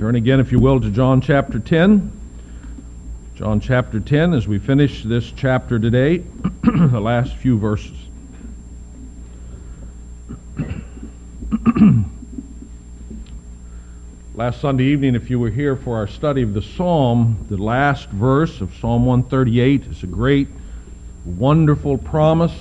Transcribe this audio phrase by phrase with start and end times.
[0.00, 2.10] Turn again, if you will, to John chapter 10.
[3.34, 6.24] John chapter 10, as we finish this chapter today,
[6.62, 7.98] the last few verses.
[14.34, 18.08] last Sunday evening, if you were here for our study of the Psalm, the last
[18.08, 20.48] verse of Psalm 138 is a great,
[21.26, 22.58] wonderful promise.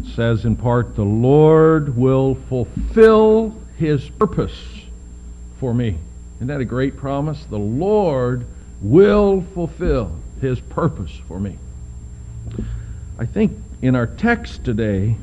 [0.00, 4.58] It says in part, The Lord will fulfill his purpose
[5.60, 5.96] for me.
[6.38, 7.44] Isn't that a great promise?
[7.46, 8.46] The Lord
[8.80, 11.58] will fulfill his purpose for me.
[13.18, 15.16] I think in our text today,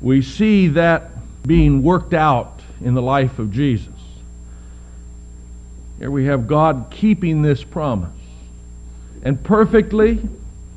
[0.00, 1.10] we see that
[1.44, 3.92] being worked out in the life of Jesus.
[5.98, 8.10] Here we have God keeping this promise
[9.24, 10.20] and perfectly,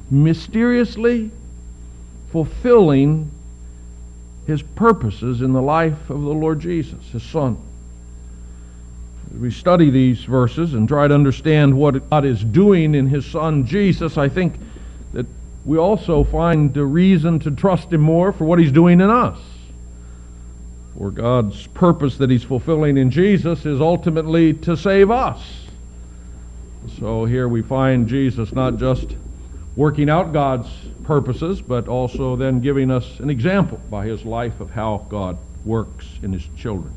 [0.09, 1.29] mysteriously
[2.31, 3.29] fulfilling
[4.47, 7.57] his purposes in the life of the Lord Jesus, his Son.
[9.37, 13.65] We study these verses and try to understand what God is doing in his Son
[13.65, 14.55] Jesus, I think
[15.13, 15.25] that
[15.65, 19.39] we also find a reason to trust him more for what he's doing in us.
[20.97, 25.41] For God's purpose that he's fulfilling in Jesus is ultimately to save us.
[26.99, 29.15] So here we find Jesus not just
[29.75, 30.69] working out God's
[31.03, 36.05] purposes, but also then giving us an example by his life of how God works
[36.23, 36.93] in his children.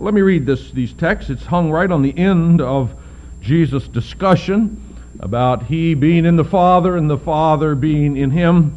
[0.00, 1.28] Let me read this, these texts.
[1.28, 2.94] It's hung right on the end of
[3.40, 4.80] Jesus' discussion
[5.18, 8.74] about he being in the Father and the Father being in him.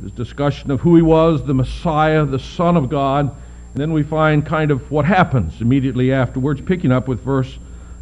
[0.00, 3.34] His discussion of who he was, the Messiah, the Son of God.
[3.72, 7.58] And then we find kind of what happens immediately afterwards, picking up with verse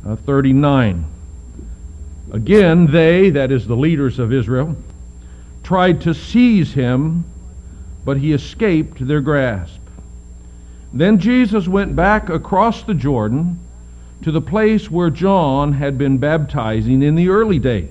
[0.07, 1.07] uh, 39.
[2.33, 4.77] Again, they, that is the leaders of Israel,
[5.63, 7.25] tried to seize him,
[8.05, 9.81] but he escaped their grasp.
[10.93, 13.59] Then Jesus went back across the Jordan
[14.23, 17.91] to the place where John had been baptizing in the early days.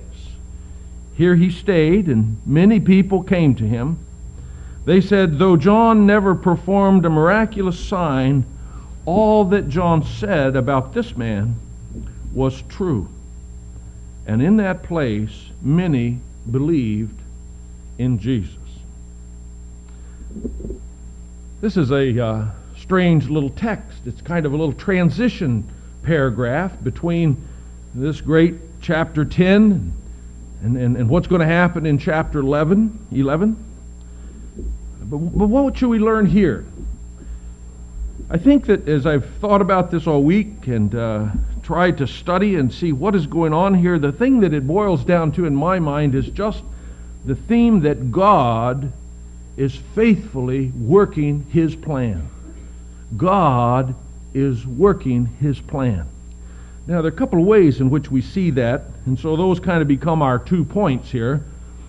[1.14, 3.98] Here he stayed, and many people came to him.
[4.84, 8.44] They said, Though John never performed a miraculous sign,
[9.04, 11.56] all that John said about this man
[12.32, 13.08] was true.
[14.26, 16.18] And in that place, many
[16.50, 17.18] believed
[17.98, 18.56] in Jesus.
[21.60, 22.46] This is a uh,
[22.88, 23.98] strange little text.
[24.06, 25.68] It's kind of a little transition
[26.04, 27.36] paragraph between
[27.94, 29.92] this great chapter 10
[30.62, 33.08] and, and, and what's going to happen in chapter 11.
[33.12, 33.62] 11.
[35.02, 36.64] But, but what should we learn here?
[38.30, 41.28] I think that as I've thought about this all week and uh,
[41.62, 45.04] tried to study and see what is going on here, the thing that it boils
[45.04, 46.62] down to in my mind is just
[47.26, 48.90] the theme that God
[49.58, 52.26] is faithfully working his plan.
[53.16, 53.94] God
[54.34, 56.06] is working his plan.
[56.86, 59.60] Now, there are a couple of ways in which we see that, and so those
[59.60, 61.44] kind of become our two points here.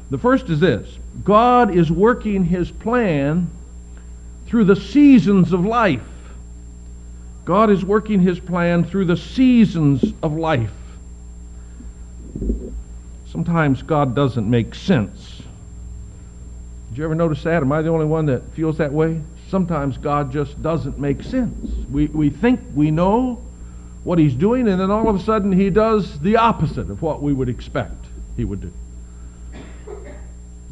[0.09, 3.49] The first is this God is working his plan
[4.47, 6.01] through the seasons of life.
[7.45, 10.71] God is working his plan through the seasons of life.
[13.25, 15.41] Sometimes God doesn't make sense.
[16.89, 17.61] Did you ever notice that?
[17.61, 19.21] Am I the only one that feels that way?
[19.49, 21.71] Sometimes God just doesn't make sense.
[21.91, 23.41] We, we think we know
[24.03, 27.21] what he's doing, and then all of a sudden he does the opposite of what
[27.21, 28.05] we would expect
[28.37, 28.71] he would do.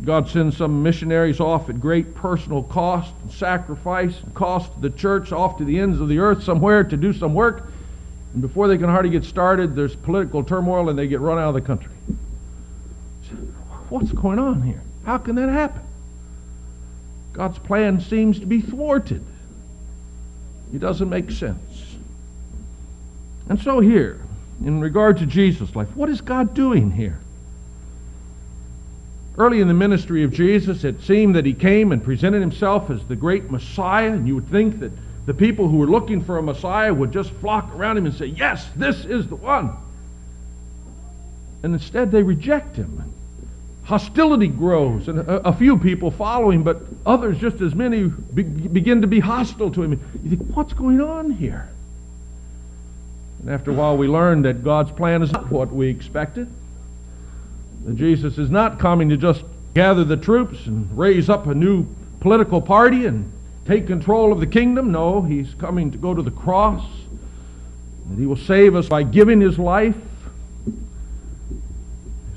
[0.05, 4.91] God sends some missionaries off at great personal cost and sacrifice and cost to the
[4.91, 7.67] church off to the ends of the earth somewhere to do some work.
[8.33, 11.49] And before they can hardly get started, there's political turmoil and they get run out
[11.49, 11.91] of the country.
[13.89, 14.81] What's going on here?
[15.03, 15.81] How can that happen?
[17.37, 19.23] God's plan seems to be thwarted.
[20.73, 21.95] It doesn't make sense.
[23.47, 24.19] And so here,
[24.65, 27.19] in regard to Jesus' life, what is God doing here?
[29.37, 33.05] Early in the ministry of Jesus, it seemed that he came and presented himself as
[33.05, 34.91] the great Messiah, and you would think that
[35.27, 38.25] the people who were looking for a Messiah would just flock around him and say,
[38.25, 39.77] Yes, this is the one.
[41.61, 43.13] And instead, they reject him
[43.87, 48.43] hostility grows, and a, a, few people follow him, but others, just as many, be,
[48.43, 49.91] begin to be hostile to him.
[50.25, 51.69] You think, what's going on here?
[53.39, 56.49] And after a while, we learn that God's plan is not what we expected.
[57.85, 59.43] That Jesus is not coming to just
[59.73, 61.87] gather the troops and raise up a new
[62.19, 63.31] political party and
[63.65, 64.91] take control of the kingdom.
[64.91, 66.85] No, he's coming to go to the cross.
[68.09, 69.95] And he will save us by giving his life,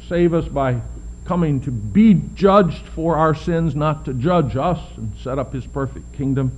[0.09, 0.81] save us by
[1.31, 5.65] coming to be judged for our sins, not to judge us and set up his
[5.65, 6.51] perfect kingdom.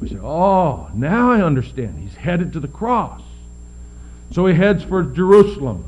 [0.00, 1.98] We say, oh, now I understand.
[2.00, 3.20] He's headed to the cross.
[4.30, 5.84] So he heads for Jerusalem.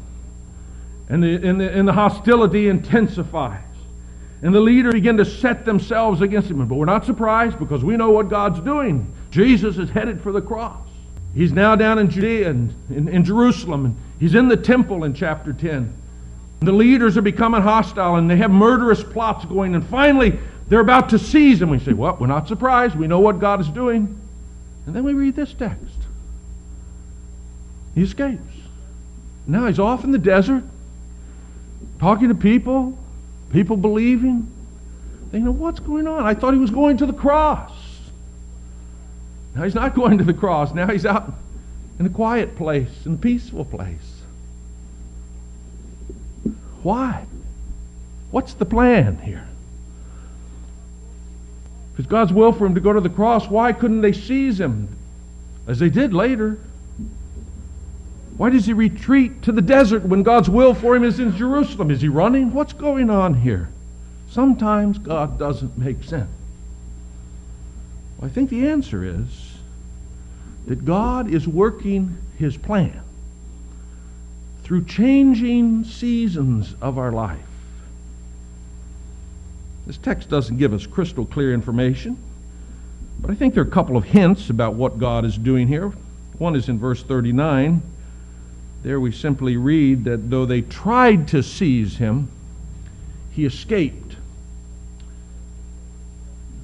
[1.09, 3.65] And the, and the, and the hostility intensifies.
[4.43, 6.59] And the leaders begin to set themselves against him.
[6.69, 9.11] But we're not surprised because we know what God's doing.
[9.31, 10.87] Jesus is headed for the cross.
[11.35, 13.87] He's now down in Judea and in, in Jerusalem.
[13.87, 15.95] And he's in the temple in chapter 10.
[16.61, 19.75] The leaders are becoming hostile and they have murderous plots going.
[19.75, 21.71] And finally, they're about to seize him.
[21.71, 22.95] We say, well, we're not surprised.
[22.95, 24.21] We know what God is doing.
[24.87, 25.97] And then we read this text.
[27.95, 28.41] He escapes.
[29.47, 30.63] Now he's off in the desert,
[31.99, 32.97] talking to people,
[33.53, 34.51] people believing.
[35.33, 36.25] They know what's going on.
[36.25, 37.73] I thought he was going to the cross.
[39.55, 40.73] Now he's not going to the cross.
[40.75, 41.33] Now he's out
[41.99, 44.20] in a quiet place, in a peaceful place.
[46.83, 47.27] Why?
[48.31, 49.47] What's the plan here?
[51.93, 54.59] If it's God's will for him to go to the cross, why couldn't they seize
[54.59, 54.97] him
[55.67, 56.59] as they did later?
[58.37, 61.91] Why does he retreat to the desert when God's will for him is in Jerusalem?
[61.91, 62.55] Is he running?
[62.55, 63.69] What's going on here?
[64.31, 66.31] Sometimes God doesn't make sense.
[68.17, 69.57] Well, I think the answer is
[70.67, 73.03] that God is working his plan
[74.71, 77.41] through changing seasons of our life.
[79.85, 82.17] This text doesn't give us crystal clear information,
[83.19, 85.93] but I think there are a couple of hints about what God is doing here.
[86.39, 87.83] One is in verse 39.
[88.85, 92.31] There we simply read that though they tried to seize him,
[93.33, 94.15] he escaped.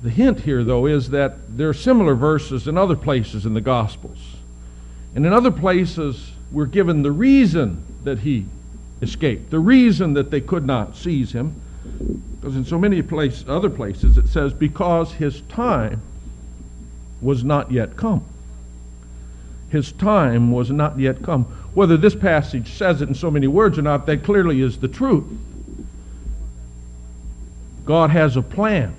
[0.05, 3.61] The hint here, though, is that there are similar verses in other places in the
[3.61, 4.37] Gospels.
[5.17, 8.47] And in other places, we're given the reason that he
[9.03, 11.61] escaped, the reason that they could not seize him.
[12.41, 16.01] Because in so many place, other places it says, because his time
[17.21, 18.25] was not yet come.
[19.71, 21.45] His time was not yet come.
[21.75, 24.89] Whether this passage says it in so many words or not, that clearly is the
[24.89, 25.25] truth.
[27.85, 28.95] God has a plan.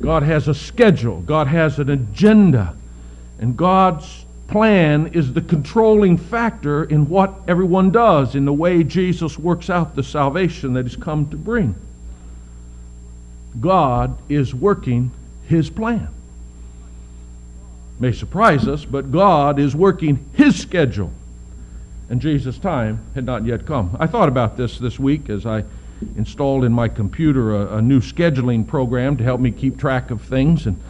[0.00, 1.20] God has a schedule.
[1.20, 2.76] God has an agenda.
[3.38, 9.38] And God's plan is the controlling factor in what everyone does, in the way Jesus
[9.38, 11.74] works out the salvation that he's come to bring.
[13.60, 15.10] God is working
[15.46, 16.08] his plan.
[18.00, 21.12] May surprise us, but God is working his schedule.
[22.08, 23.96] And Jesus' time had not yet come.
[24.00, 25.64] I thought about this this week as I
[26.16, 30.22] installed in my computer a, a new scheduling program to help me keep track of
[30.22, 30.66] things.
[30.66, 30.80] And,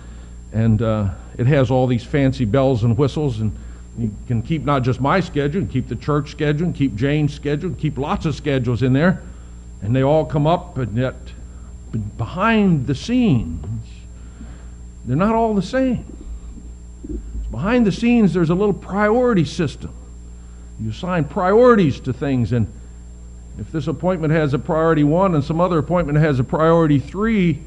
[0.52, 3.56] and uh, it has all these fancy bells and whistles, and
[3.96, 7.70] you can keep not just my schedule, keep the church schedule, and keep Jane's schedule,
[7.70, 9.22] keep lots of schedules in there,
[9.80, 11.14] and they all come up, and yet
[12.16, 13.88] behind the scenes,
[15.04, 16.04] they're not all the same.
[17.50, 19.94] Behind the scenes, there's a little priority system.
[20.80, 22.70] You assign priorities to things, and
[23.58, 27.60] if this appointment has a priority one and some other appointment has a priority three,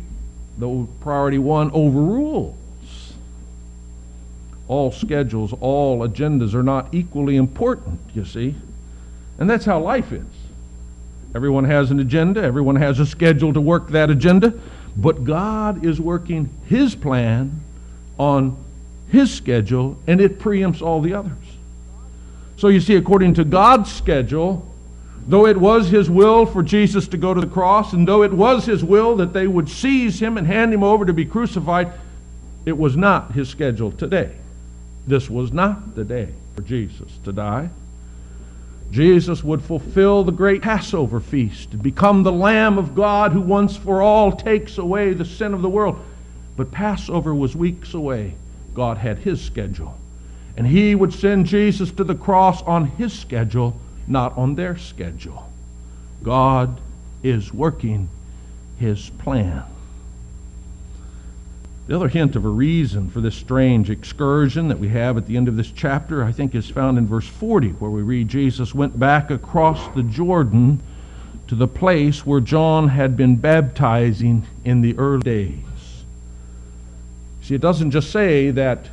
[0.58, 2.58] the priority one overrules
[4.72, 8.56] all schedules, all agendas are not equally important, you see.
[9.38, 10.24] And that's how life is.
[11.36, 14.54] Everyone has an agenda, everyone has a schedule to work that agenda,
[14.96, 17.60] but God is working His plan
[18.18, 18.56] on
[19.10, 21.34] His schedule, and it preempts all the others.
[22.56, 24.66] So you see, according to God's schedule,
[25.28, 28.32] though it was His will for Jesus to go to the cross, and though it
[28.32, 31.92] was His will that they would seize Him and hand Him over to be crucified,
[32.66, 34.38] it was not His schedule today.
[35.08, 37.70] This was not the day for Jesus to die.
[38.91, 43.77] Jesus would fulfill the great Passover feast and become the Lamb of God who once
[43.77, 45.98] for all takes away the sin of the world.
[46.58, 48.36] But Passover was weeks away.
[48.74, 49.98] God had his schedule.
[50.58, 55.50] And he would send Jesus to the cross on his schedule, not on their schedule.
[56.22, 56.79] God
[57.24, 58.10] is working
[58.77, 59.63] his plan.
[61.88, 65.36] The other hint of a reason for this strange excursion that we have at the
[65.36, 68.76] end of this chapter, I think, is found in verse 40, where we read Jesus
[68.76, 70.82] went back across the Jordan
[71.48, 76.06] to the place where John had been baptizing in the early days.
[77.42, 78.90] See, it doesn't just say that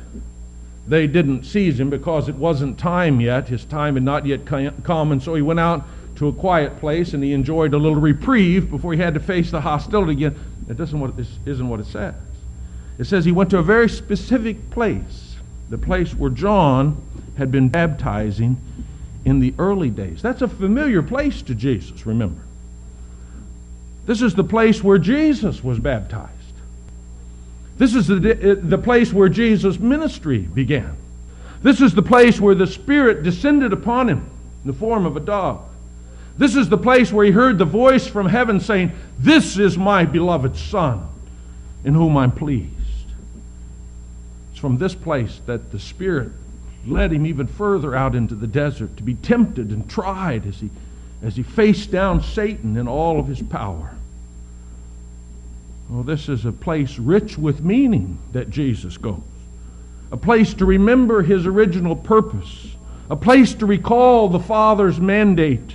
[0.87, 3.47] they didn't seize him because it wasn't time yet.
[3.47, 7.13] His time had not yet come, and so he went out to a quiet place
[7.13, 10.37] and he enjoyed a little reprieve before he had to face the hostility again.
[10.67, 11.13] That doesn't what,
[11.45, 12.15] isn't what it says.
[12.99, 15.35] It says he went to a very specific place,
[15.69, 17.01] the place where John
[17.37, 18.57] had been baptizing
[19.23, 20.21] in the early days.
[20.21, 22.41] That's a familiar place to Jesus, remember.
[24.05, 26.33] This is the place where Jesus was baptized.
[27.77, 30.97] This is the, uh, the place where Jesus' ministry began.
[31.61, 34.29] This is the place where the Spirit descended upon him
[34.65, 35.61] in the form of a dove.
[36.37, 40.03] This is the place where he heard the voice from heaven saying, This is my
[40.03, 41.07] beloved Son,
[41.85, 42.78] in whom I'm pleased.
[44.59, 46.33] It's from this place that the Spirit
[46.85, 50.69] led him even further out into the desert to be tempted and tried as he,
[51.23, 53.95] as he faced down Satan in all of his power.
[55.87, 59.21] Well, this is a place rich with meaning that Jesus goes.
[60.11, 62.75] A place to remember his original purpose.
[63.09, 65.73] A place to recall the Father's mandate.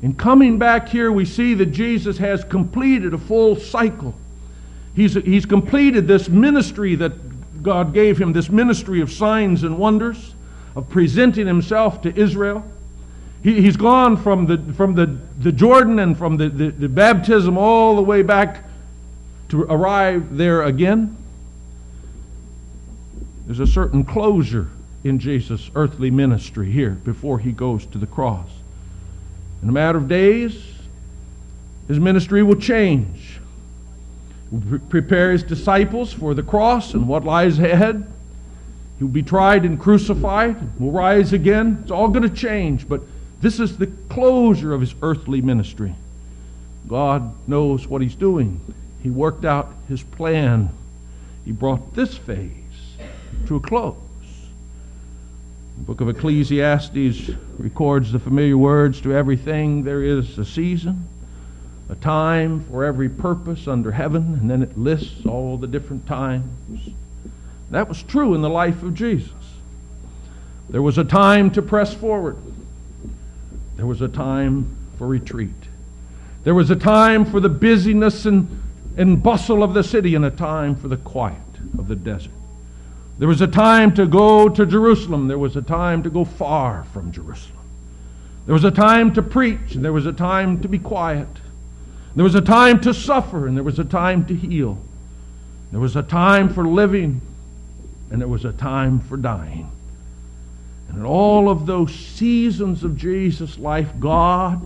[0.00, 4.14] In coming back here, we see that Jesus has completed a full cycle.
[4.96, 7.12] He's, he's completed this ministry that
[7.62, 10.34] God gave him, this ministry of signs and wonders,
[10.74, 12.64] of presenting himself to Israel.
[13.42, 17.58] He, he's gone from the, from the, the Jordan and from the, the, the baptism
[17.58, 18.64] all the way back
[19.50, 21.16] to arrive there again.
[23.46, 24.68] There's a certain closure
[25.04, 28.48] in Jesus' earthly ministry here before he goes to the cross.
[29.62, 30.64] In a matter of days,
[31.88, 33.40] his ministry will change.
[34.88, 38.06] Prepare his disciples for the cross and what lies ahead.
[38.98, 41.78] He'll be tried and crucified, will rise again.
[41.82, 43.00] It's all going to change, but
[43.40, 45.94] this is the closure of his earthly ministry.
[46.86, 48.60] God knows what he's doing.
[49.02, 50.70] He worked out his plan.
[51.44, 52.52] He brought this phase
[53.46, 53.96] to a close.
[55.78, 61.08] The book of Ecclesiastes records the familiar words to everything there is a season,
[61.88, 66.90] a time for every purpose under heaven, and then it lists all the different times.
[67.70, 69.32] That was true in the life of Jesus.
[70.70, 72.36] There was a time to press forward.
[73.76, 75.50] There was a time for retreat.
[76.44, 78.62] There was a time for the busyness and,
[78.96, 81.38] and bustle of the city and a time for the quiet
[81.78, 82.32] of the desert.
[83.18, 85.28] There was a time to go to Jerusalem.
[85.28, 87.58] There was a time to go far from Jerusalem.
[88.46, 91.28] There was a time to preach, and there was a time to be quiet.
[92.14, 94.78] There was a time to suffer, and there was a time to heal.
[95.70, 97.22] There was a time for living,
[98.10, 99.70] and there was a time for dying.
[100.88, 104.60] And in all of those seasons of Jesus' life, God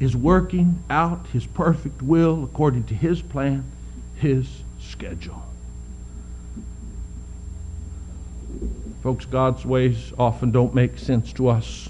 [0.00, 3.64] is working out His perfect will according to His plan,
[4.16, 4.48] His
[4.80, 5.42] schedule.
[9.04, 11.88] Folks, God's ways often don't make sense to us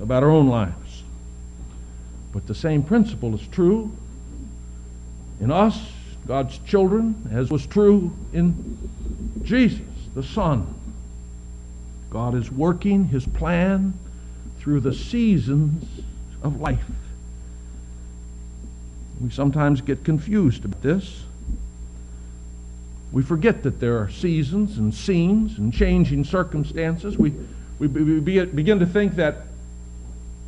[0.00, 0.85] about our own lives.
[2.36, 3.90] But the same principle is true
[5.40, 5.80] in us,
[6.26, 8.90] God's children, as was true in
[9.42, 9.80] Jesus,
[10.14, 10.66] the Son.
[12.10, 13.94] God is working his plan
[14.58, 15.82] through the seasons
[16.42, 16.84] of life.
[19.18, 21.24] We sometimes get confused about this.
[23.12, 27.16] We forget that there are seasons and scenes and changing circumstances.
[27.16, 27.32] We,
[27.78, 29.46] we, we begin to think that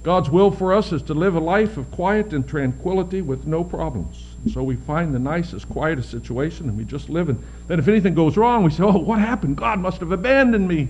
[0.08, 3.62] God's will for us is to live a life of quiet and tranquility with no
[3.62, 4.24] problems.
[4.42, 7.28] And so we find the nicest, quietest situation and we just live.
[7.28, 9.58] And then if anything goes wrong, we say, oh, what happened?
[9.58, 10.88] God must have abandoned me.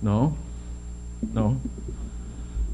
[0.00, 0.34] No,
[1.34, 1.60] no.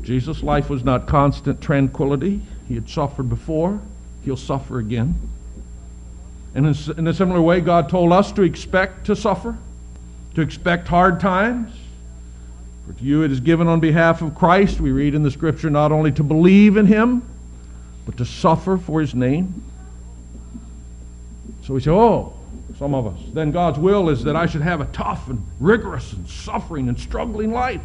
[0.02, 2.40] Jesus' life was not constant tranquility.
[2.68, 3.80] He had suffered before.
[4.24, 5.18] He'll suffer again.
[6.54, 6.64] And
[6.96, 9.58] in a similar way, God told us to expect to suffer,
[10.36, 11.72] to expect hard times.
[12.88, 15.68] For to you it is given on behalf of Christ, we read in the scripture,
[15.68, 17.22] not only to believe in him,
[18.06, 19.62] but to suffer for his name.
[21.64, 22.32] So we say, oh,
[22.78, 26.14] some of us, then God's will is that I should have a tough and rigorous
[26.14, 27.82] and suffering and struggling life.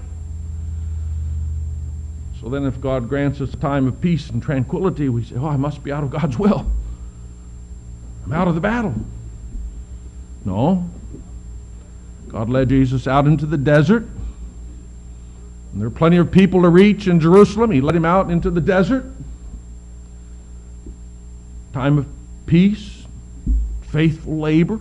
[2.40, 5.48] So then, if God grants us a time of peace and tranquility, we say, oh,
[5.48, 6.66] I must be out of God's will.
[8.26, 8.94] I'm out of the battle.
[10.46, 10.90] No.
[12.30, 14.08] God led Jesus out into the desert.
[15.74, 17.72] And there are plenty of people to reach in Jerusalem.
[17.72, 19.06] He led him out into the desert.
[21.74, 22.06] Time of
[22.46, 23.06] peace,
[23.82, 24.80] faithful labor.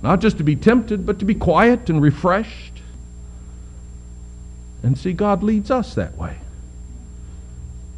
[0.00, 2.80] Not just to be tempted, but to be quiet and refreshed.
[4.84, 6.38] And see, God leads us that way.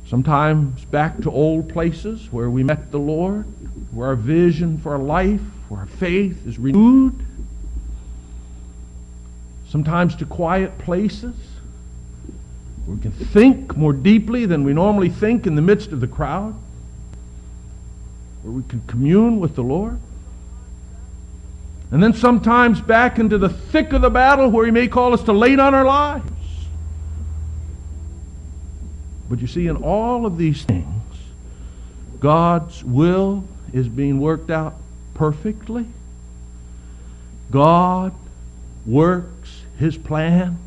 [0.06, 3.44] Sometimes back to old places where we met the Lord,
[3.92, 7.14] where our vision for our life, where our faith is renewed.
[9.70, 11.34] Sometimes to quiet places
[12.84, 16.08] where we can think more deeply than we normally think in the midst of the
[16.08, 16.54] crowd,
[18.42, 20.00] where we can commune with the Lord.
[21.92, 25.22] And then sometimes back into the thick of the battle where He may call us
[25.24, 26.30] to lay down our lives.
[29.28, 30.86] But you see, in all of these things,
[32.18, 34.74] God's will is being worked out
[35.14, 35.86] perfectly.
[37.52, 38.12] God
[38.84, 39.39] works
[39.80, 40.58] his plan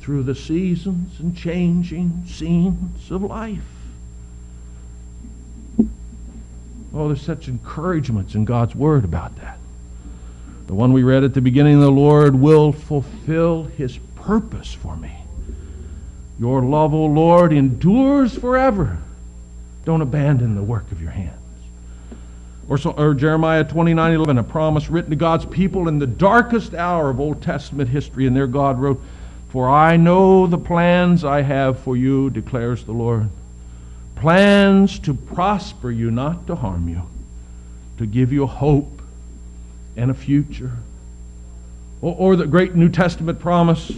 [0.00, 3.62] through the seasons and changing scenes of life.
[6.92, 9.58] Oh, there's such encouragements in God's Word about that.
[10.66, 15.16] The one we read at the beginning, the Lord will fulfill his purpose for me.
[16.38, 18.98] Your love, O Lord, endures forever.
[19.84, 21.43] Don't abandon the work of your hands.
[22.68, 26.74] Or, so, or Jeremiah 29 11, a promise written to God's people in the darkest
[26.74, 28.26] hour of Old Testament history.
[28.26, 29.02] And there God wrote,
[29.50, 33.28] For I know the plans I have for you, declares the Lord.
[34.16, 37.02] Plans to prosper you, not to harm you,
[37.98, 39.02] to give you hope
[39.96, 40.72] and a future.
[42.00, 43.92] Or, or the great New Testament promise,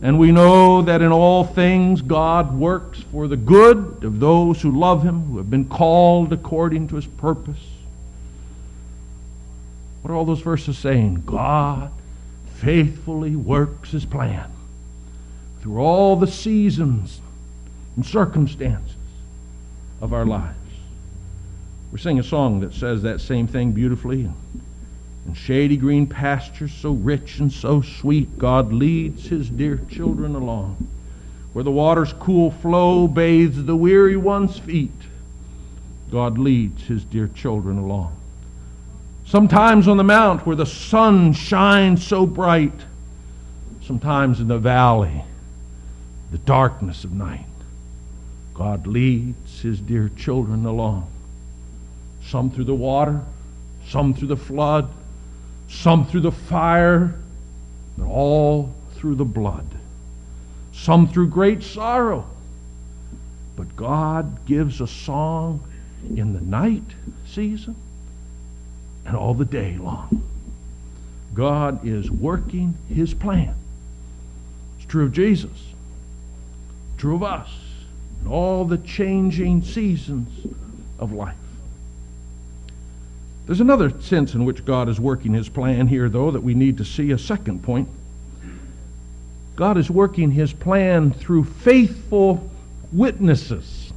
[0.00, 4.70] and we know that in all things God works for the good of those who
[4.70, 7.75] love Him, who have been called according to His purpose.
[10.06, 11.24] What are all those verses saying?
[11.26, 11.90] God
[12.58, 14.48] faithfully works his plan
[15.60, 17.20] through all the seasons
[17.96, 18.94] and circumstances
[20.00, 20.54] of our lives.
[21.90, 24.30] We sing a song that says that same thing beautifully.
[25.26, 30.86] In shady green pastures, so rich and so sweet, God leads his dear children along.
[31.52, 35.02] Where the water's cool flow bathes the weary one's feet,
[36.12, 38.16] God leads his dear children along.
[39.26, 42.72] Sometimes on the mount where the sun shines so bright.
[43.82, 45.24] Sometimes in the valley,
[46.30, 47.44] the darkness of night.
[48.54, 51.10] God leads his dear children along.
[52.24, 53.20] Some through the water,
[53.88, 54.88] some through the flood,
[55.68, 57.14] some through the fire,
[57.98, 59.66] but all through the blood.
[60.72, 62.26] Some through great sorrow.
[63.56, 65.60] But God gives a song
[66.14, 66.84] in the night
[67.26, 67.74] season
[69.06, 70.22] and all the day long.
[71.34, 73.54] God is working his plan.
[74.78, 75.50] It's true of Jesus,
[76.98, 77.50] true of us,
[78.20, 80.54] and all the changing seasons
[80.98, 81.36] of life.
[83.46, 86.78] There's another sense in which God is working his plan here, though, that we need
[86.78, 87.12] to see.
[87.12, 87.88] A second point.
[89.54, 92.50] God is working his plan through faithful
[92.92, 93.92] witnesses.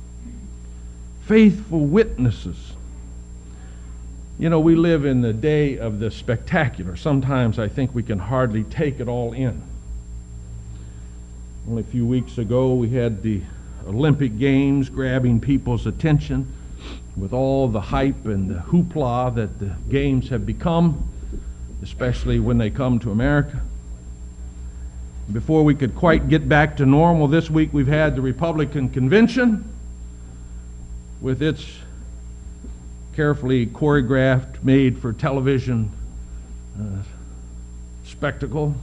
[1.25, 2.68] Faithful witnesses.
[4.39, 6.95] You know, we live in the day of the spectacular.
[6.95, 9.61] Sometimes I think we can hardly take it all in.
[11.67, 13.41] Only a few weeks ago, we had the
[13.85, 16.47] Olympic Games grabbing people's attention
[17.17, 21.03] with all the hype and the hoopla that the games have become,
[21.83, 23.59] especially when they come to America.
[25.33, 29.65] Before we could quite get back to normal, this week we've had the Republican convention
[31.19, 31.65] with its
[33.19, 35.91] carefully choreographed, made for television
[36.79, 37.03] uh,
[38.05, 38.73] spectacle.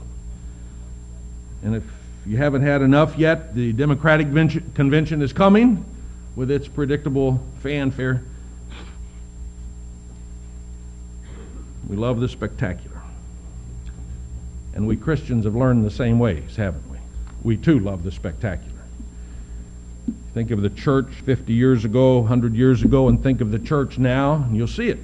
[1.63, 1.83] And if
[2.23, 5.83] you haven't had enough yet, the Democratic Convention is coming
[6.35, 8.21] with its predictable fanfare.
[11.89, 13.01] We love the spectacular.
[14.75, 16.99] And we Christians have learned the same ways, haven't we?
[17.41, 18.76] We too love the spectacular.
[20.37, 23.97] Think of the church 50 years ago, 100 years ago, and think of the church
[23.97, 24.99] now, and you'll see it.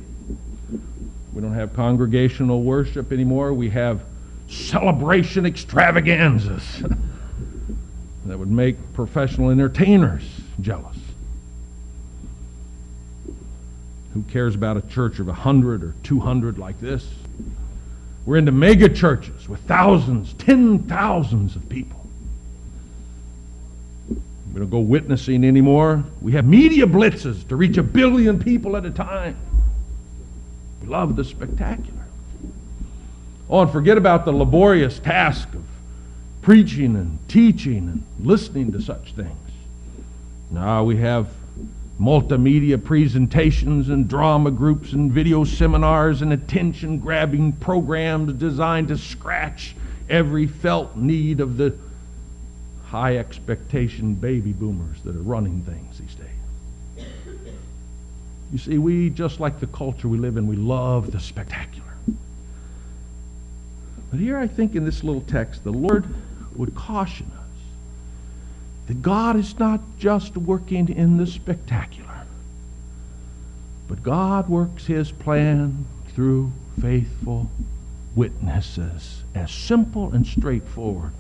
[1.34, 3.52] We don't have congregational worship anymore.
[3.52, 4.04] We have
[4.48, 6.84] celebration extravaganzas
[8.28, 10.24] that would make professional entertainers
[10.62, 10.98] jealous.
[14.14, 17.10] Who cares about a church of 100 or 200 like this?
[18.28, 22.03] We're into mega churches with thousands, ten thousands of people.
[24.54, 26.04] We don't go witnessing anymore.
[26.22, 29.36] We have media blitzes to reach a billion people at a time.
[30.82, 32.06] We love the spectacular.
[33.50, 35.64] Oh, and forget about the laborious task of
[36.44, 39.32] preaching and teaching and listening to such things.
[40.52, 41.30] Now we have
[42.00, 49.76] multimedia presentations and drama groups and video seminars and attention grabbing programs designed to scratch
[50.10, 51.76] every felt need of the
[52.94, 57.08] high expectation baby boomers that are running things these days.
[58.52, 61.90] You see, we, just like the culture we live in, we love the spectacular.
[64.12, 66.06] But here I think in this little text, the Lord
[66.56, 67.62] would caution us
[68.86, 72.28] that God is not just working in the spectacular,
[73.88, 77.50] but God works his plan through faithful
[78.16, 81.14] witnesses, as simple and straightforward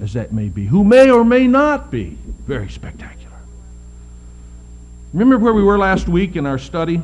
[0.00, 3.36] as that may be, who may or may not be very spectacular.
[5.12, 7.00] Remember where we were last week in our study?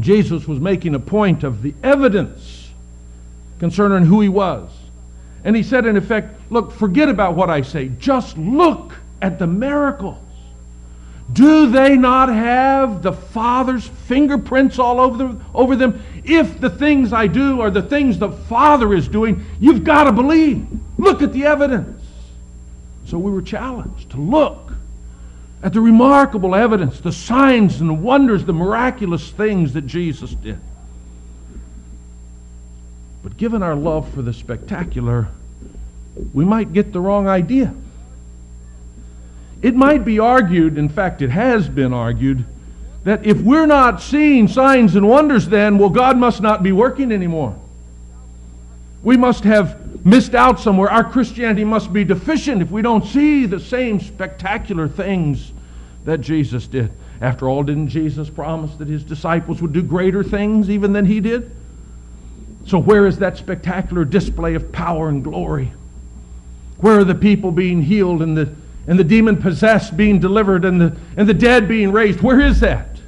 [0.00, 2.70] Jesus was making a point of the evidence
[3.58, 4.70] concerning who he was.
[5.44, 7.88] And he said, in effect, look, forget about what I say.
[7.98, 10.18] Just look at the miracles.
[11.32, 16.02] Do they not have the Father's fingerprints all over them, over them?
[16.24, 20.12] If the things I do are the things the Father is doing, you've got to
[20.12, 20.66] believe.
[20.98, 22.01] Look at the evidence.
[23.12, 24.72] So we were challenged to look
[25.62, 30.58] at the remarkable evidence, the signs and wonders, the miraculous things that Jesus did.
[33.22, 35.28] But given our love for the spectacular,
[36.32, 37.74] we might get the wrong idea.
[39.60, 42.46] It might be argued, in fact, it has been argued,
[43.04, 47.12] that if we're not seeing signs and wonders, then, well, God must not be working
[47.12, 47.54] anymore.
[49.02, 50.90] We must have missed out somewhere.
[50.90, 55.52] Our Christianity must be deficient if we don't see the same spectacular things
[56.04, 56.92] that Jesus did.
[57.20, 61.20] After all, didn't Jesus promise that his disciples would do greater things even than he
[61.20, 61.54] did?
[62.66, 65.72] So, where is that spectacular display of power and glory?
[66.78, 68.52] Where are the people being healed and the,
[68.88, 72.20] and the demon possessed being delivered and the, and the dead being raised?
[72.20, 73.00] Where is that?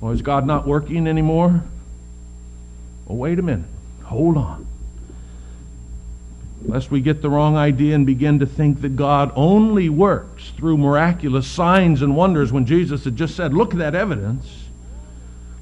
[0.00, 1.62] Well, is God not working anymore?
[3.06, 3.66] Well, wait a minute.
[4.02, 4.63] Hold on.
[6.64, 10.78] Lest we get the wrong idea and begin to think that God only works through
[10.78, 14.64] miraculous signs and wonders when Jesus had just said, Look at that evidence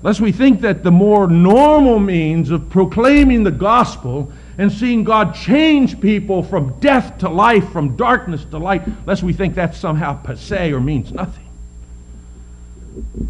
[0.02, 5.34] lest we think that the more normal means of proclaiming the gospel and seeing God
[5.34, 10.20] change people from death to life, from darkness to light, lest we think that's somehow
[10.20, 11.46] passe or means nothing.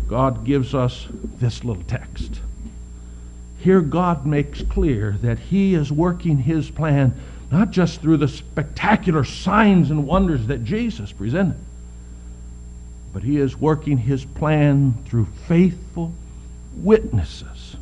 [0.09, 1.07] God gives us
[1.39, 2.41] this little text.
[3.59, 7.15] Here, God makes clear that He is working His plan
[7.53, 11.59] not just through the spectacular signs and wonders that Jesus presented,
[13.13, 16.15] but He is working His plan through faithful
[16.75, 17.77] witnesses.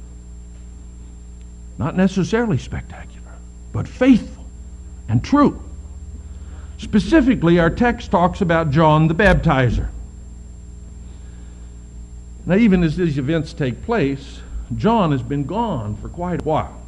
[1.78, 3.32] Not necessarily spectacular,
[3.72, 4.44] but faithful
[5.08, 5.62] and true.
[6.78, 9.88] Specifically, our text talks about John the Baptizer.
[12.44, 14.40] Now, even as these events take place,
[14.74, 16.79] John has been gone for quite a while.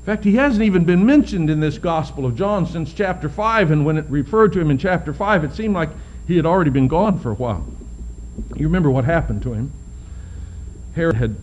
[0.00, 3.70] In fact, he hasn't even been mentioned in this Gospel of John since chapter 5,
[3.70, 5.90] and when it referred to him in chapter 5, it seemed like
[6.26, 7.66] he had already been gone for a while.
[8.56, 9.72] You remember what happened to him.
[10.94, 11.36] Herod had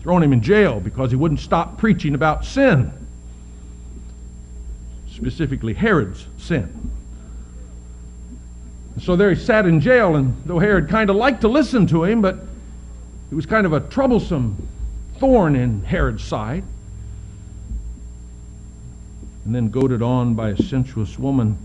[0.00, 2.92] thrown him in jail because he wouldn't stop preaching about sin,
[5.10, 6.92] specifically Herod's sin.
[9.00, 12.04] so there he sat in jail, and though Herod kind of liked to listen to
[12.04, 12.38] him, but
[13.28, 14.68] he was kind of a troublesome
[15.18, 16.62] thorn in Herod's side.
[19.46, 21.56] And then goaded on by a sensuous woman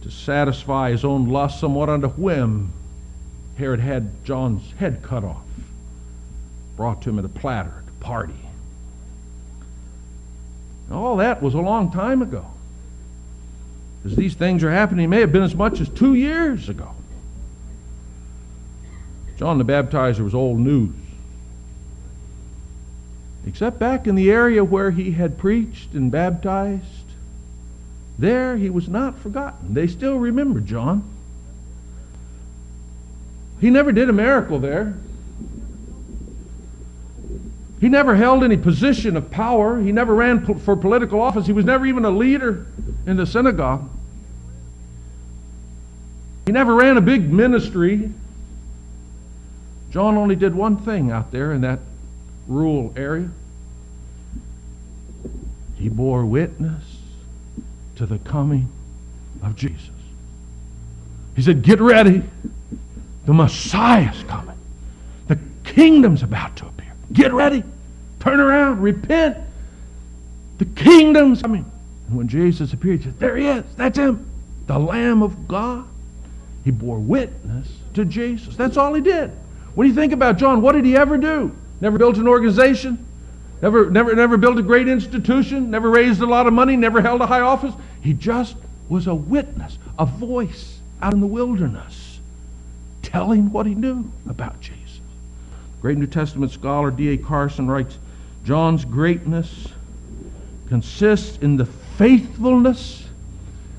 [0.00, 2.72] to satisfy his own lust somewhat on a whim,
[3.58, 5.44] Herod had John's head cut off
[6.80, 8.32] brought to him at a platter at a party.
[10.90, 12.46] All that was a long time ago.
[14.06, 16.94] As these things are happening, it may have been as much as two years ago.
[19.36, 20.94] John the Baptizer was old news.
[23.46, 26.84] Except back in the area where he had preached and baptized,
[28.18, 29.72] there he was not forgotten.
[29.72, 31.02] They still remember John.
[33.60, 34.94] He never did a miracle there.
[37.80, 39.80] He never held any position of power.
[39.80, 41.46] He never ran po- for political office.
[41.46, 42.66] He was never even a leader
[43.06, 43.88] in the synagogue.
[46.44, 48.12] He never ran a big ministry.
[49.90, 51.80] John only did one thing out there in that
[52.50, 53.30] rural area.
[55.76, 56.84] He bore witness
[57.96, 58.68] to the coming
[59.42, 59.88] of Jesus.
[61.34, 62.22] He said, Get ready.
[63.24, 64.58] The Messiah's coming.
[65.28, 66.92] The kingdom's about to appear.
[67.12, 67.62] Get ready.
[68.18, 68.82] Turn around.
[68.82, 69.38] Repent.
[70.58, 71.70] The kingdom's coming.
[72.08, 73.64] And when Jesus appeared, he said, There he is.
[73.76, 74.28] That's him.
[74.66, 75.86] The Lamb of God.
[76.64, 78.56] He bore witness to Jesus.
[78.56, 79.30] That's all he did.
[79.74, 81.56] When you think about John, what did he ever do?
[81.80, 83.06] Never built an organization?
[83.62, 85.70] Never, never, never built a great institution?
[85.70, 86.76] Never raised a lot of money?
[86.76, 87.74] Never held a high office?
[88.00, 88.56] He just
[88.88, 92.20] was a witness, a voice out in the wilderness,
[93.02, 95.00] telling what he knew about Jesus.
[95.80, 97.16] Great New Testament scholar D.A.
[97.16, 97.98] Carson writes
[98.44, 99.68] John's greatness
[100.68, 103.04] consists in the faithfulness,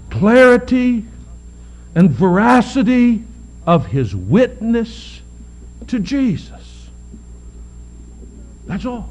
[0.09, 1.05] clarity,
[1.95, 3.23] and veracity
[3.65, 5.21] of his witness
[5.87, 6.60] to Jesus.
[8.71, 9.09] That's all.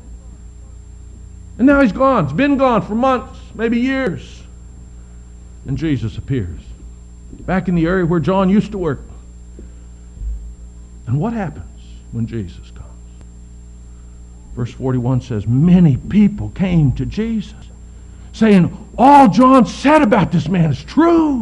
[1.59, 2.25] And now he's gone.
[2.25, 4.43] He's been gone for months, maybe years.
[5.67, 6.61] And Jesus appears
[7.41, 9.01] back in the area where John used to work.
[11.07, 11.67] And what happens
[12.13, 12.89] when Jesus comes?
[14.57, 17.69] Verse 41 says, Many people came to Jesus,
[18.33, 21.41] saying, All John said about this man is true.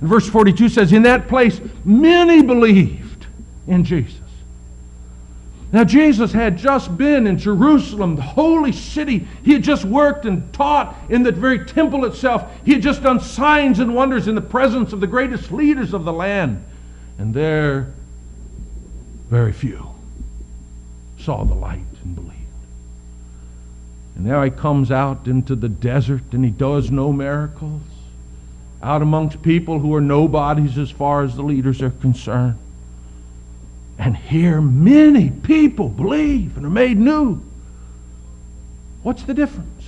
[0.00, 3.26] And verse 42 says, In that place, many believed
[3.66, 4.25] in Jesus.
[5.72, 9.26] Now, Jesus had just been in Jerusalem, the holy city.
[9.44, 12.50] He had just worked and taught in the very temple itself.
[12.64, 16.04] He had just done signs and wonders in the presence of the greatest leaders of
[16.04, 16.64] the land.
[17.18, 17.92] And there,
[19.28, 19.96] very few
[21.18, 22.32] saw the light and believed.
[24.14, 27.82] And now he comes out into the desert and he does no miracles
[28.82, 32.56] out amongst people who are nobodies as far as the leaders are concerned.
[33.98, 37.42] And here many people believe and are made new.
[39.02, 39.84] What's the difference?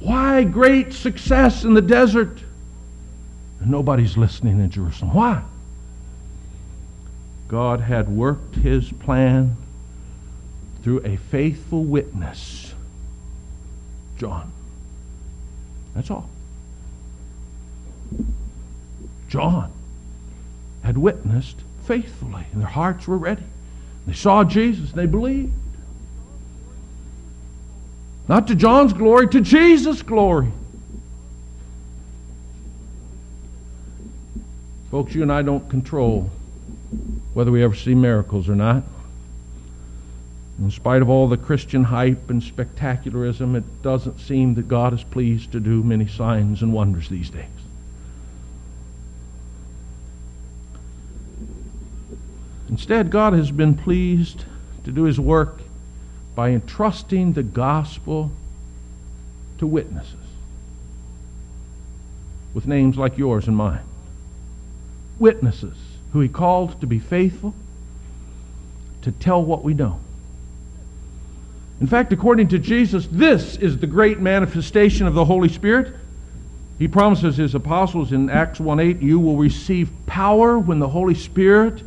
[0.00, 2.38] Why great success in the desert
[3.60, 5.12] and nobody's listening in Jerusalem?
[5.12, 5.42] Why?
[7.48, 9.56] God had worked his plan
[10.82, 12.74] through a faithful witness,
[14.16, 14.50] John.
[15.94, 16.30] That's all.
[19.28, 19.72] John
[20.82, 23.42] had witnessed faithfully, and their hearts were ready.
[24.06, 25.52] They saw Jesus, and they believed.
[28.28, 30.48] Not to John's glory, to Jesus' glory.
[34.90, 36.30] Folks, you and I don't control
[37.32, 38.82] whether we ever see miracles or not.
[40.58, 45.02] In spite of all the Christian hype and spectacularism, it doesn't seem that God is
[45.02, 47.46] pleased to do many signs and wonders these days.
[52.72, 54.46] Instead, God has been pleased
[54.84, 55.60] to do his work
[56.34, 58.32] by entrusting the gospel
[59.58, 60.14] to witnesses
[62.54, 63.82] with names like yours and mine.
[65.18, 65.76] Witnesses
[66.14, 67.54] who he called to be faithful,
[69.02, 70.00] to tell what we know.
[71.78, 75.94] In fact, according to Jesus, this is the great manifestation of the Holy Spirit.
[76.78, 81.14] He promises his apostles in Acts 1 8, "You will receive power when the Holy
[81.14, 81.82] Spirit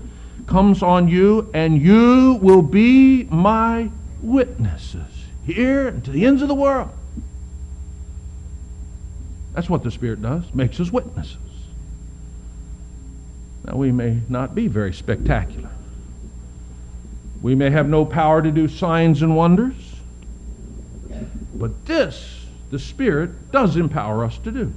[0.47, 3.89] comes on you, and you will be my
[4.21, 6.89] witnesses here and to the ends of the world."
[9.53, 11.37] That's what the Spirit does, makes us witnesses.
[13.65, 15.69] Now, we may not be very spectacular.
[17.41, 19.95] We may have no power to do signs and wonders.
[21.55, 24.73] But this, the Spirit does empower us to do.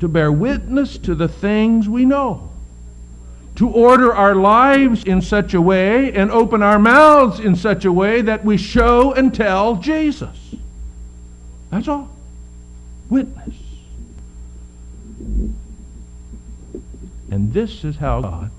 [0.00, 2.50] To bear witness to the things we know.
[3.56, 7.92] To order our lives in such a way and open our mouths in such a
[7.92, 10.54] way that we show and tell Jesus.
[11.70, 12.10] That's all.
[13.08, 13.54] Witness.
[17.30, 18.50] And this is how God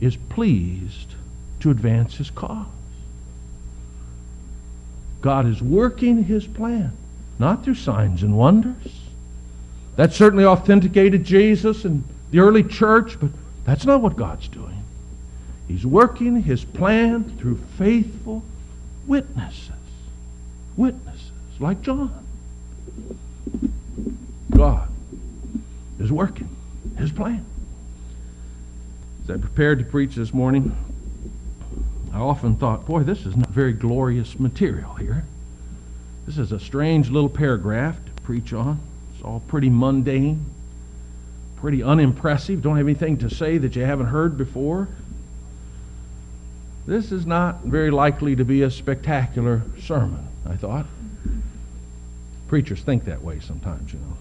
[0.00, 1.14] is pleased
[1.60, 2.66] to advance his cause.
[5.20, 6.92] God is working his plan,
[7.38, 9.00] not through signs and wonders.
[9.96, 13.30] That certainly authenticated Jesus and the early church, but
[13.64, 14.82] that's not what God's doing.
[15.68, 18.42] He's working his plan through faithful
[19.06, 19.70] witnesses.
[20.76, 22.26] Witnesses like John.
[24.50, 24.88] God
[25.98, 26.48] is working
[26.98, 27.44] his plan.
[29.24, 30.76] As I prepared to preach this morning,
[32.12, 35.24] I often thought, boy, this is not very glorious material here.
[36.26, 38.80] This is a strange little paragraph to preach on.
[39.14, 40.44] It's all pretty mundane,
[41.62, 42.60] pretty unimpressive.
[42.60, 44.88] Don't have anything to say that you haven't heard before.
[46.86, 50.86] This is not very likely to be a spectacular sermon, I thought.
[52.48, 54.16] Preachers think that way sometimes, you know.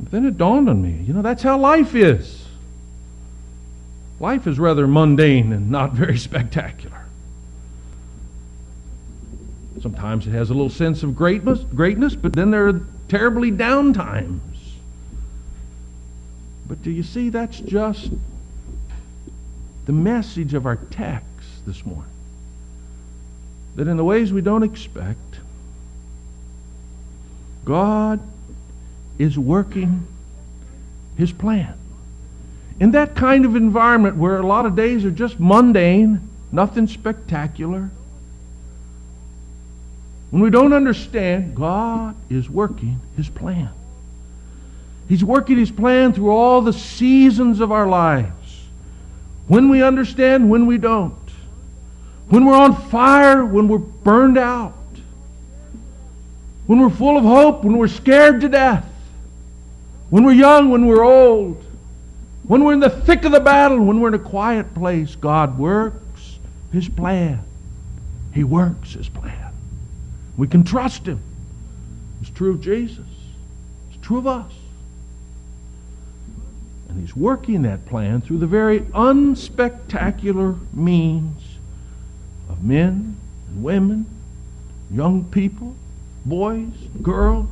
[0.00, 2.44] But then it dawned on me, you know, that's how life is.
[4.18, 7.06] Life is rather mundane and not very spectacular.
[9.80, 13.92] Sometimes it has a little sense of greatness, greatness, but then there are terribly down
[13.92, 14.40] times.
[16.66, 18.10] But do you see that's just
[19.86, 22.10] the message of our text this morning?
[23.76, 25.18] That in the ways we don't expect,
[27.64, 28.20] God
[29.18, 30.06] is working
[31.16, 31.74] his plan.
[32.80, 37.90] In that kind of environment where a lot of days are just mundane, nothing spectacular,
[40.34, 43.70] when we don't understand, God is working His plan.
[45.08, 48.32] He's working His plan through all the seasons of our lives.
[49.46, 51.14] When we understand, when we don't.
[52.28, 54.72] When we're on fire, when we're burned out.
[56.66, 58.86] When we're full of hope, when we're scared to death.
[60.08, 61.62] When we're young, when we're old
[62.46, 65.58] When we're in the thick of the battle, when we're in a quiet place, God
[65.58, 66.38] works
[66.72, 67.42] His plan.
[68.32, 69.52] He works His plan.
[70.36, 71.20] We can trust Him.
[72.20, 73.06] It's true of Jesus.
[73.90, 74.52] It's true of us.
[76.94, 81.42] And He's working that plan through the very unspectacular means
[82.48, 83.16] of men
[83.48, 84.06] and women,
[84.92, 85.74] young people,
[86.24, 87.48] boys, girls,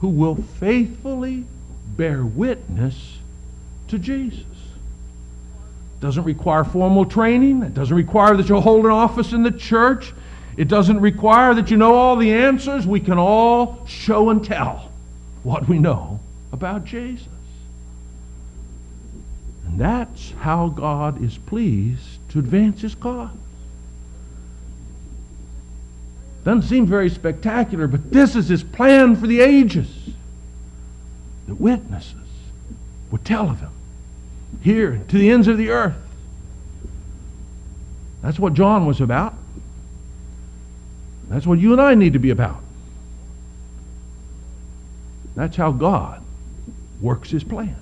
[0.00, 1.44] who will faithfully
[1.98, 3.18] bear witness
[3.88, 4.46] to Jesus.
[6.00, 7.62] Doesn't require formal training.
[7.62, 10.14] It doesn't require that you'll hold an office in the church.
[10.56, 12.86] It doesn't require that you know all the answers.
[12.86, 14.90] We can all show and tell
[15.42, 16.20] what we know
[16.52, 17.28] about Jesus.
[19.72, 23.30] And that's how God is pleased to advance his cause.
[26.44, 29.88] Doesn't seem very spectacular, but this is his plan for the ages.
[31.46, 32.16] The witnesses
[33.10, 33.70] would tell of him
[34.60, 35.96] here to the ends of the earth.
[38.20, 39.34] That's what John was about.
[41.30, 42.60] That's what you and I need to be about.
[45.34, 46.22] That's how God
[47.00, 47.76] works his plan.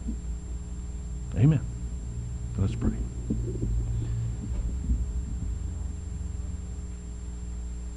[1.36, 1.60] Amen.
[2.60, 2.92] Let's pray.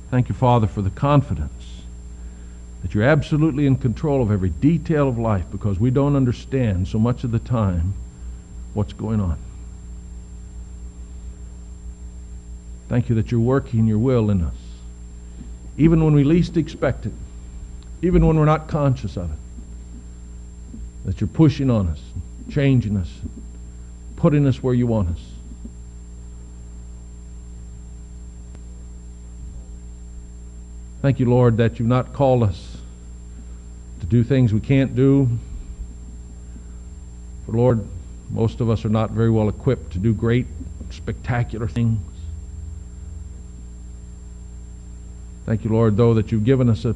[0.09, 1.81] Thank you, Father, for the confidence
[2.81, 6.97] that you're absolutely in control of every detail of life because we don't understand so
[6.97, 7.93] much of the time
[8.73, 9.37] what's going on.
[12.87, 14.55] Thank you that you're working your will in us,
[15.77, 17.13] even when we least expect it,
[18.01, 19.37] even when we're not conscious of it.
[21.05, 21.99] That you're pushing on us,
[22.51, 23.09] changing us,
[24.23, 25.19] putting us where you want us.
[31.01, 32.77] Thank you, Lord, that you've not called us
[33.99, 35.27] to do things we can't do.
[37.45, 37.85] For, Lord,
[38.29, 40.47] most of us are not very well equipped to do great,
[40.89, 41.99] spectacular things.
[45.45, 46.95] Thank you, Lord, though, that you've given us a,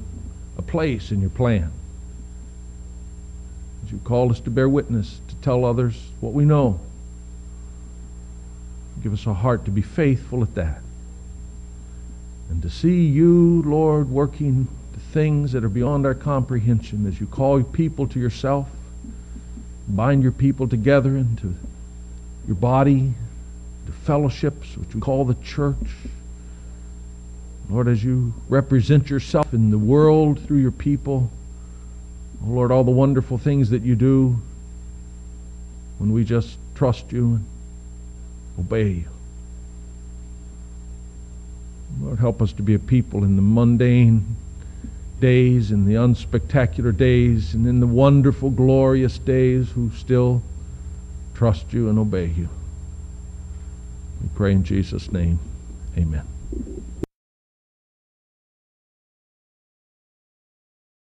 [0.58, 1.74] a place in your plan.
[3.84, 6.80] That you've called us to bear witness, to tell others what we know.
[9.04, 10.82] Give us a heart to be faithful at that
[12.50, 17.28] and to see you, Lord, working the things that are beyond our comprehension as you
[17.28, 18.70] call people to yourself,
[19.88, 21.54] bind your people together into
[22.46, 23.14] your body,
[23.86, 25.76] to fellowships, which we call the church.
[27.70, 31.30] Lord, as you represent yourself in the world through your people,
[32.46, 34.40] oh Lord, all the wonderful things that you do
[35.98, 37.42] when we just trust you
[38.60, 39.08] obey you.
[42.02, 44.36] Lord, help us to be a people in the mundane
[45.20, 50.42] days, in the unspectacular days, and in the wonderful, glorious days who still
[51.34, 52.50] trust you and obey you.
[54.22, 55.40] We pray in Jesus' name.
[55.98, 56.24] Amen.